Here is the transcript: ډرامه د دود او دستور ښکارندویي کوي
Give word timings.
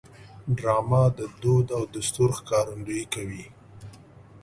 ډرامه 0.57 1.03
د 1.17 1.19
دود 1.41 1.67
او 1.77 1.83
دستور 1.95 2.29
ښکارندویي 2.39 3.05
کوي 3.13 3.45